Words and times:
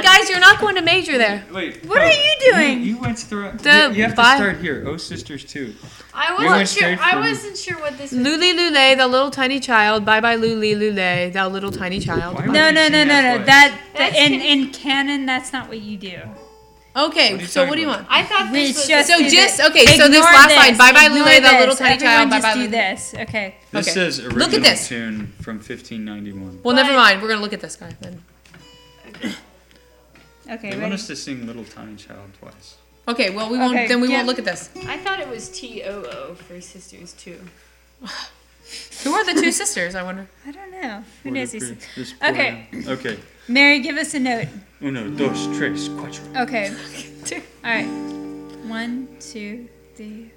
not 0.00 0.60
going 0.60 0.74
to 0.76 0.82
major 0.82 1.18
there. 1.18 1.44
Wait. 1.52 1.84
What 1.84 1.98
are 2.02 2.10
you 2.10 2.34
doing? 2.52 2.82
You, 2.82 2.98
went 2.98 3.18
through. 3.18 3.52
The 3.52 3.88
you, 3.90 3.96
you 3.96 4.02
have 4.04 4.16
bi- 4.16 4.32
to 4.32 4.36
start 4.36 4.60
here. 4.60 4.84
Oh, 4.86 4.96
sisters 4.96 5.44
too. 5.44 5.74
I 6.14 6.32
wasn't 6.34 6.50
went 6.50 6.68
sure. 6.68 6.96
I 7.00 7.16
wasn't 7.20 7.56
sure 7.56 7.78
what 7.80 7.98
this. 7.98 8.12
was. 8.12 8.20
Luli 8.20 8.52
Lule, 8.54 8.96
the 8.96 9.06
little 9.06 9.30
tiny 9.30 9.60
child. 9.60 10.04
Bye 10.04 10.20
bye 10.20 10.36
Luli 10.36 10.74
Lule, 10.76 11.32
thou 11.32 11.48
little 11.48 11.70
tiny 11.72 12.00
child. 12.00 12.36
Why 12.36 12.46
No, 12.46 12.70
no, 12.70 12.88
no, 12.88 13.04
no, 13.04 13.04
that 13.04 13.38
no. 13.38 13.44
That 13.44 13.78
That's 13.96 14.16
in 14.16 14.32
in 14.34 14.70
canon, 14.70 15.26
that's 15.26 15.52
not 15.52 15.68
what 15.68 15.80
you 15.80 15.96
do. 15.96 16.20
Okay, 16.94 17.36
What 17.36 17.46
so 17.46 17.60
talking 17.60 17.68
what 17.70 17.76
do 17.76 17.80
you 17.80 17.88
want? 17.88 18.06
I 18.10 18.22
thought 18.22 18.52
this 18.52 18.68
It's 18.68 18.78
was. 18.80 18.88
just 18.88 19.08
So 19.08 19.18
just- 19.22 19.56
this. 19.56 19.70
okay, 19.70 19.86
so 19.86 20.08
this 20.08 20.18
Ignore 20.18 20.20
last 20.24 20.56
line, 20.56 20.76
bye 20.76 20.92
bye, 20.92 21.06
Ignore 21.06 21.24
Lule, 21.26 21.40
the 21.40 21.58
little 21.60 21.74
tiny 21.74 21.94
Everyone 21.94 22.14
child, 22.16 22.30
bye 22.30 22.36
just 22.36 22.42
bye, 22.42 22.54
do 22.54 22.68
Lule. 22.68 22.70
this. 22.70 23.14
Okay. 23.18 23.54
This 23.70 23.88
Okay. 23.88 23.94
says 23.94 24.20
original 24.20 24.38
Look 24.38 24.52
at 24.52 24.62
this. 24.62 24.88
tune 24.88 25.32
from 25.40 25.56
1591. 25.56 26.60
Well, 26.62 26.76
never 26.76 26.92
mind. 26.92 27.22
We're 27.22 27.28
gonna 27.28 27.40
look 27.40 27.54
at 27.54 27.62
this 27.62 27.76
guy 27.76 27.96
then. 28.02 28.22
Okay. 29.08 29.32
They 30.60 30.68
want 30.70 30.80
Ready? 30.82 30.94
us 30.94 31.06
to 31.06 31.16
sing 31.16 31.46
"Little 31.46 31.64
Tiny 31.64 31.96
Child" 31.96 32.30
twice. 32.38 32.76
Okay, 33.08 33.30
well 33.30 33.50
we 33.50 33.58
won't. 33.58 33.74
Okay, 33.74 33.86
then 33.88 34.00
we 34.00 34.08
yeah. 34.08 34.16
won't 34.16 34.28
look 34.28 34.38
at 34.38 34.44
this. 34.44 34.70
I 34.86 34.98
thought 34.98 35.18
it 35.20 35.28
was 35.28 35.48
T 35.48 35.82
O 35.84 36.02
O 36.02 36.34
for 36.34 36.60
sisters 36.60 37.12
too. 37.14 37.40
Who 39.04 39.12
are 39.12 39.24
the 39.24 39.40
two 39.40 39.52
sisters? 39.62 39.94
I 39.94 40.02
wonder. 40.02 40.28
I 40.46 40.52
don't 40.52 40.70
know. 40.70 41.04
Who 41.22 41.28
Or 41.30 41.32
knows 41.32 41.52
the 41.52 41.58
these? 41.94 42.12
pre- 42.14 42.30
Okay. 42.30 42.68
Okay. 42.86 43.18
Mary, 43.48 43.80
give 43.80 43.96
us 43.96 44.14
a 44.14 44.20
note. 44.20 44.46
Oh, 44.80 44.86
Uno, 44.86 45.10
dos, 45.10 45.46
tres, 45.58 45.88
cuatro. 45.88 46.22
Okay. 46.42 46.70
All 47.64 47.70
right. 47.70 47.86
One, 48.68 49.08
two, 49.20 49.68
three. 49.96 50.30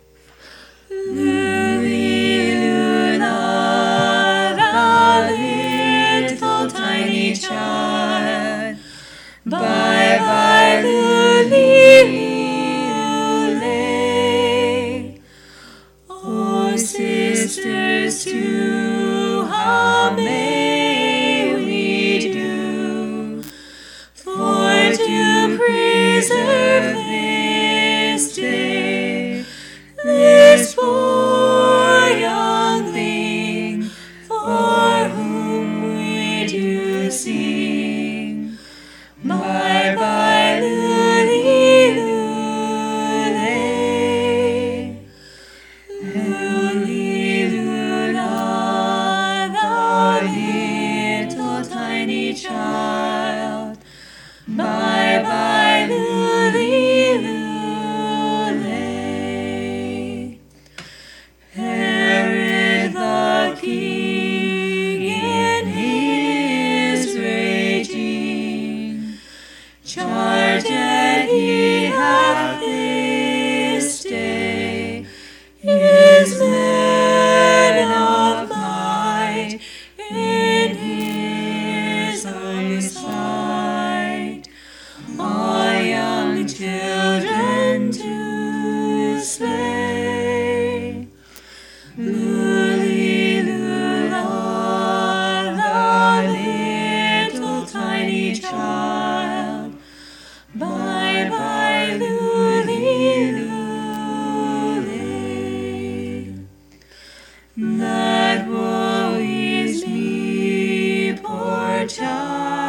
Child. 98.55 99.71
Bye 100.55 101.27
bye, 101.29 101.97
Luli, 101.99 102.79
Luli. 104.77 105.05
That 107.57 108.47
woe 108.47 109.17
is 109.19 109.85
me, 109.85 111.13
poor 111.21 111.85
child, 111.87 112.64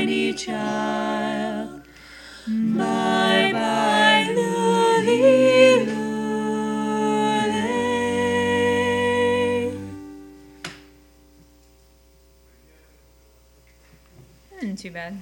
tiny 0.00 0.32
child. 0.32 1.82
Bye 2.48 3.50
bye, 3.52 4.32
Lily, 4.34 5.84
Lily. 5.84 6.00
Isn't 14.62 14.78
too 14.78 14.90
bad. 14.90 15.18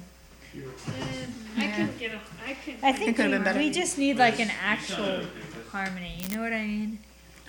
I 1.57 1.67
couldn't 1.67 1.99
get 1.99 2.13
a. 2.13 2.19
I 2.47 2.53
could. 2.53 2.75
I 2.81 2.93
think 2.93 3.17
could've 3.17 3.31
we, 3.31 3.37
been 3.37 3.43
better. 3.43 3.59
we 3.59 3.69
just 3.71 3.97
need 3.97 4.17
like 4.17 4.39
an 4.39 4.49
actual 4.61 5.25
harmony. 5.71 6.21
You 6.21 6.37
know 6.37 6.41
what 6.41 6.53
I 6.53 6.65
mean? 6.65 6.99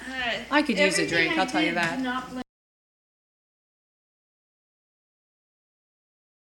Uh, 0.01 0.33
I 0.51 0.63
could 0.63 0.77
use 0.79 0.99
a 0.99 1.03
everything 1.03 1.09
drink, 1.09 1.39
I 1.39 1.41
I'll 1.43 1.47
tell 1.47 1.61
you 1.61 1.69
did 1.69 1.77
that. 1.77 1.97
did 1.97 2.05
not 2.05 2.45